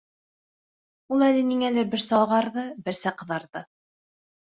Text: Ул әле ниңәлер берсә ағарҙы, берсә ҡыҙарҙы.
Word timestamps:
Ул 1.17 1.27
әле 1.27 1.45
ниңәлер 1.51 1.91
берсә 1.93 2.19
ағарҙы, 2.25 2.67
берсә 2.91 3.17
ҡыҙарҙы. 3.23 3.67